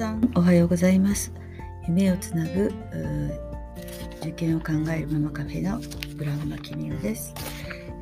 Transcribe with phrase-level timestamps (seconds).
[0.00, 1.30] さんおはようございます。
[1.86, 2.72] 夢をつなぐ
[4.22, 5.78] 受験を考えるママカフェの
[6.16, 7.34] ブラウンのキミです、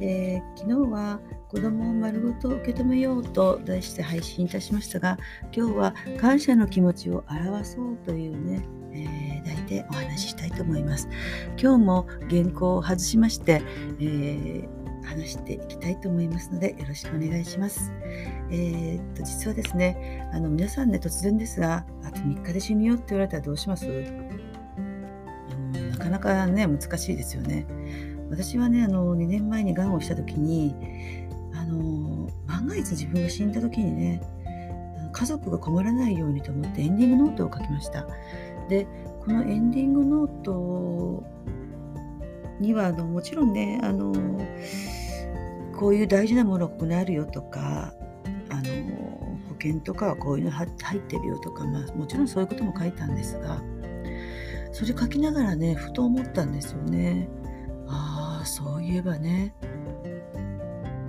[0.00, 1.18] えー、昨日は
[1.48, 5.18] 子供を丸ごと受け止めようと題して配信いたしましたが
[5.52, 11.08] 今日は感謝の気持ちを表そうというね、えー、題でお話ししたいと思います。
[11.60, 13.60] 今日も原稿を外しまして、
[13.98, 17.92] えー話していきたいと思いますのでよろしくお願いします。
[18.50, 23.86] えー、っと実はですねあの皆さんね突然ですがあと3日で死ぬよって言われたらどうします？
[25.90, 27.66] なかなかね難しいですよね。
[28.30, 30.74] 私はねあの2年前にがんをした時に
[31.54, 34.22] あの万が一自分が死んだ時にね
[35.12, 38.06] 家族が困らないようにと思ってエンディングノートを書きました。
[38.68, 38.86] で
[39.20, 41.24] このエンディングノート
[42.60, 44.12] にはあのもちろんねあの
[45.78, 47.94] こういう大事なものここにあるよとか
[48.50, 48.62] あの
[49.48, 53.62] 保険とかはこういうの入ってるよとか、まあ、もちろんそういうことも書いたんですが
[54.72, 57.28] それ書きながらねふと思ったんですよね。
[57.86, 59.54] ああそういえばね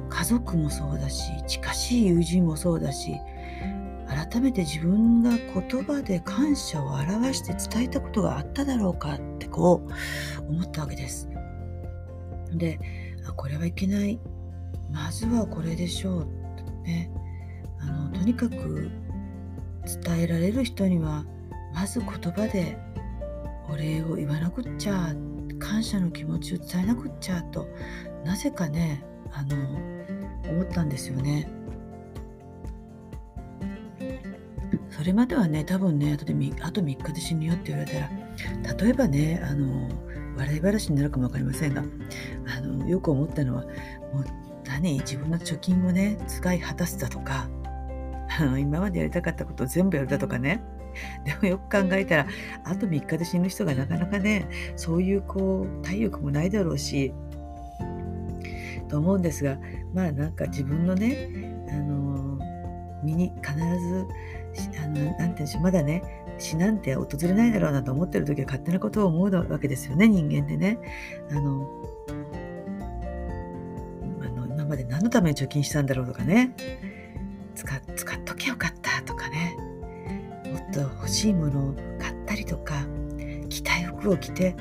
[0.08, 3.16] 家族もそうだし近しい友人もそうだし
[4.08, 11.28] 改めて自分が言葉で感謝を表して伝えたことがあっただろうかってこう思ったわけです。
[12.54, 12.80] で
[13.36, 14.20] これはいけない
[14.92, 16.28] まずはこれでしょう
[16.84, 17.12] ね
[17.80, 18.90] あのとにかく
[20.04, 21.26] 伝えられる人には
[21.74, 22.78] まず言葉で
[23.70, 25.14] お礼を言わなくっちゃ
[25.60, 27.68] 感謝の気持ちを伝えなくっちゃと
[28.26, 29.56] なぜかねあの
[30.50, 31.52] 思ったんですよね。
[34.90, 39.88] それまではね多分ねあとであと3日で死ぬよって言われたら例えばねあの
[40.36, 41.84] 笑い話になるかも分かりませんが
[42.58, 43.64] あのよく思ったのは
[44.14, 44.49] もう
[44.80, 47.50] 何自分の貯金をね使い果たすだとか
[48.40, 50.62] あの 今までやりたかったことを全部やるだとかね
[51.26, 52.28] でもよく考えたら
[52.64, 57.14] あと3日で死ぬ人がなかなかねそういうこう体力もないだろうし
[58.88, 59.58] と思うんですが
[59.94, 61.30] まあなんか自分のね
[61.70, 62.40] あの
[63.04, 64.08] 身に必ず
[64.82, 66.02] あのなんて言うんでしょうまだね
[66.38, 70.80] 死なんて訪れないだろうなと思ってる時は勝手なことを思うわけですよね人間ってね。
[71.32, 71.68] あの
[74.70, 76.56] まで何のために貯金したんだろうとかね。
[77.56, 79.58] 使使っときゃよかったとかね。
[80.50, 82.86] もっと欲しいものを買ったりとか
[83.50, 84.56] 着たい服を着て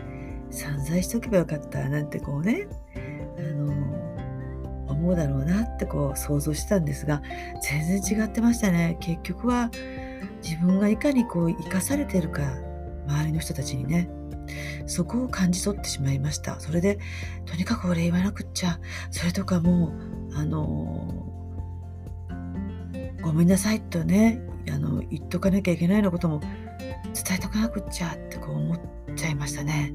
[0.50, 2.66] 散財しとけばよかったなんてこうね
[3.38, 3.72] あの
[4.88, 7.22] 思うだろうなってこう想像してたんですが
[7.62, 8.96] 全然違ってましたね。
[9.00, 9.70] 結局は
[10.42, 12.42] 自分がいかにこう生かされてるか。
[13.08, 14.10] 周りの人たちにね
[14.86, 16.98] そこを感じ取ってしまいましたそれで
[17.44, 18.78] とにかく俺言わなくっちゃ
[19.10, 19.92] それとかも
[20.30, 21.26] うあの
[23.22, 28.80] ごめんなさいとねあの言っとかなきゃいけないのことも伝えとかなくっちゃってこう思っ
[29.16, 29.92] ちゃいましたね。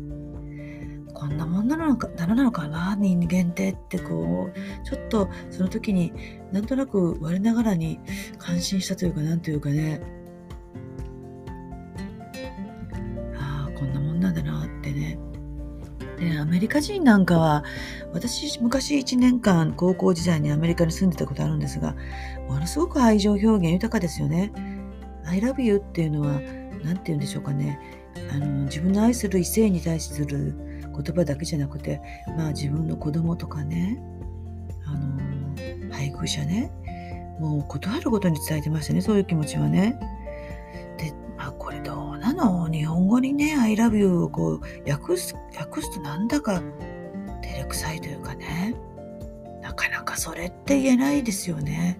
[1.13, 6.11] こんなもんなのかなのかな人間ってってこうちょっとその時に
[6.51, 7.99] なんとなく我ながらに
[8.39, 10.01] 感心したというかなんというかね
[14.93, 15.17] ね
[16.19, 17.63] でアメリカ人なんかは
[18.13, 21.95] 私昔1年間高校時代にアメリカに住んでたことあるんですが
[22.47, 24.51] ものすごく愛情表現豊かですよね。
[25.25, 26.41] I love you っていうのは
[26.83, 27.79] 何て言うんでしょうかね
[28.31, 32.01] あの自分の愛する異性に対する言葉だけじゃなくて
[32.37, 34.01] まあ自分の子供とかね
[34.85, 36.71] あの配偶者ね
[37.39, 39.97] もう断るごとに伝えてましたねそういう気持ちはね。
[43.13, 46.61] 語にね「I love you」をこう訳す訳すとなんだか
[47.41, 48.75] 照れくさいというかね
[49.61, 51.99] なかなかそれって言えないですよね。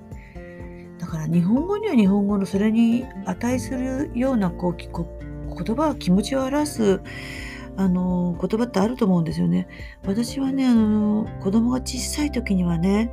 [1.00, 7.02] だから日本語には日本語のそれに値するようなこう言葉気持ちを表す
[7.76, 9.68] あの言葉ってあると思うんですよね。
[10.06, 13.12] 私はねあの子供が小さい時にはね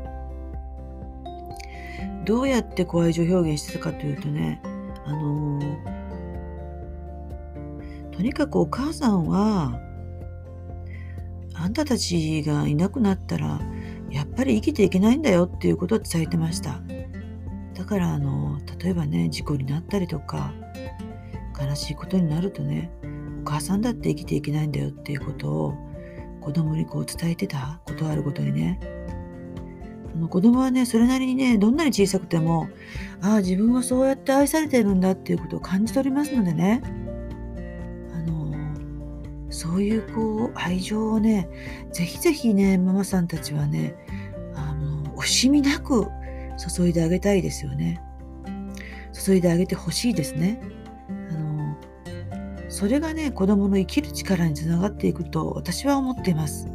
[2.25, 4.61] どうやってこう愛情表現してたかというとね
[5.05, 5.61] あの
[8.21, 9.81] とにかくお母さんは
[11.55, 13.59] あんたたちがいなくなったら
[14.11, 16.83] やっぱり生きていけないんだよっていうことを伝えてました。
[17.73, 20.53] だからあの例えばね事故になったりとか
[21.59, 22.91] 悲しいことになるとね
[23.41, 25.75] お母さんだって生きていけないんだよっていうことを
[26.43, 28.81] 子供にこう伝えてたことあるごとにね。
[30.15, 32.69] あの子供はねそれなりにねどんなに小さくても
[33.23, 37.00] ああ自分はそうやって愛されてるんだっていうことを感じ取りますのでね。
[39.61, 41.47] そういうこう愛情をね
[41.93, 43.95] ぜひぜひねママさんたちはね
[44.55, 46.07] あの惜しみなく
[46.75, 48.03] 注いであげたいですよね。
[49.13, 50.63] 注いであげてほしいですね。
[51.31, 51.77] あの
[52.71, 56.67] それがね子供の生きる力につながっていくと私は思っています。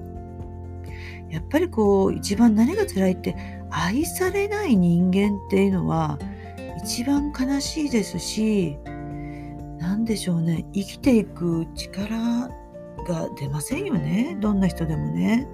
[1.31, 3.35] やっぱりこう一番何が辛いって
[3.71, 6.19] 愛されない人間っていうのは
[6.83, 8.77] 一番悲しいですし
[9.79, 10.67] 何でしょうね。
[10.71, 12.64] 生きていく力
[13.05, 14.37] が出ませんよね。
[14.41, 15.47] どんな人でもね。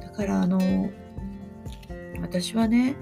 [0.00, 0.90] だからあの
[2.20, 2.96] 私はね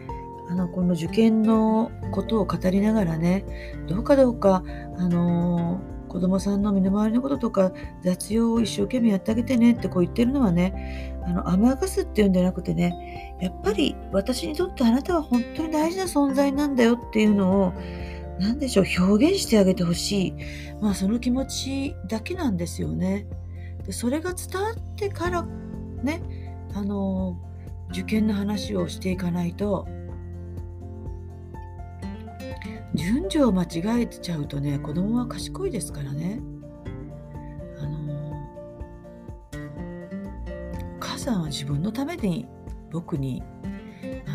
[0.50, 3.44] あのこの受験のことを語りながらね
[3.86, 4.62] どうかどうか
[4.98, 7.72] あの子供さんの身の回りのこととか
[8.02, 17.72] 雑用を一生懸命やってあげてねってこう言ってるのはねあの甘やかすっていうんじゃなくてねやっぱり私にとってあなたは本当に大事な存在なんだよっていうのを
[18.40, 20.34] 何でしょう表現してあげてほしい
[20.80, 23.26] まあその気持ちだけなんですよね。
[23.86, 25.42] でそれが伝わってから
[26.02, 26.22] ね
[26.74, 27.36] あの
[27.90, 29.86] 受験の話をしていかないと
[32.94, 36.40] 順序を間違えちゃうとね子供は賢いですからね。
[37.78, 38.32] あの
[40.96, 42.46] お母さんは自分のために
[42.92, 43.42] 僕に、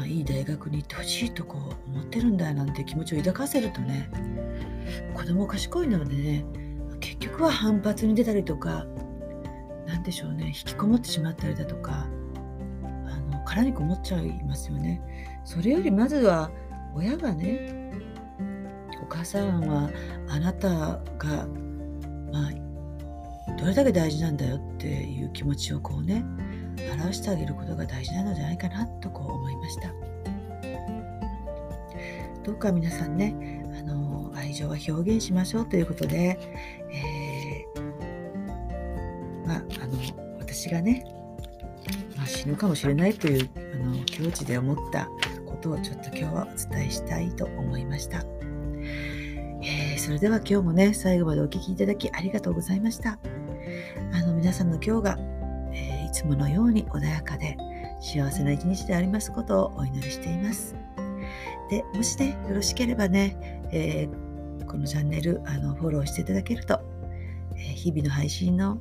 [0.07, 4.09] いい大学に行ってほしいとこう思ってるんだなんて気持ちを抱かせるとね
[5.13, 6.45] 子供賢いのでね
[7.00, 8.86] 結局は反発に出たりとか
[9.86, 12.07] 何でしょうね引きこもってしまったりだとか
[12.83, 15.01] あの殻にこもっちゃいますよね。
[15.45, 16.51] それよりまずは
[16.94, 17.92] 親がね
[19.01, 19.89] お母さんは
[20.27, 21.48] あなたが、
[22.31, 26.25] まあ、どれだけ大事なんだよっていう気持ちをこうね
[27.00, 29.94] 表してあげることが大事なのじゃないかなとこう思いました
[32.44, 36.39] どうか皆さんねあの愛情は表現しましょうということで、
[36.91, 39.97] えー、まああの
[40.39, 41.06] 私がね、
[42.15, 45.09] まあ、死ぬかもしれないというあの境地で思った
[45.45, 48.24] ことをちょっと今日はお伝えしたいと思いました。
[49.63, 53.19] えー、それでは今日もね、最後までお聴きいただきありがとうございました。
[54.13, 55.37] あの皆さんの今日が、
[56.17, 57.57] つものように穏やかで
[58.01, 60.75] 幸せな一日でありますことをお祈りしています。
[61.69, 66.79] で、もしね、よろしければね、えー、このチャンネルあのフォローしていただけると、
[67.55, 68.79] え日々の配信の、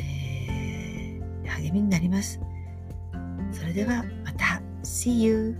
[0.00, 2.40] え励みになります。
[3.50, 5.56] それではまた See you!